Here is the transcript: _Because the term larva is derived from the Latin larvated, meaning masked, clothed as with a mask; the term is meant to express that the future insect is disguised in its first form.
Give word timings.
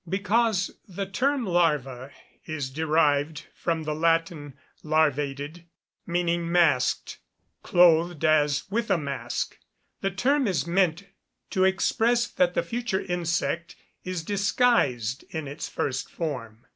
_Because 0.09 0.71
the 0.87 1.05
term 1.05 1.45
larva 1.45 2.09
is 2.47 2.71
derived 2.71 3.45
from 3.53 3.83
the 3.83 3.93
Latin 3.93 4.55
larvated, 4.81 5.63
meaning 6.07 6.51
masked, 6.51 7.19
clothed 7.61 8.25
as 8.25 8.63
with 8.71 8.89
a 8.89 8.97
mask; 8.97 9.59
the 10.01 10.09
term 10.09 10.47
is 10.47 10.65
meant 10.65 11.03
to 11.51 11.65
express 11.65 12.25
that 12.25 12.55
the 12.55 12.63
future 12.63 13.01
insect 13.01 13.75
is 14.03 14.23
disguised 14.23 15.23
in 15.29 15.47
its 15.47 15.69
first 15.69 16.09
form. 16.09 16.65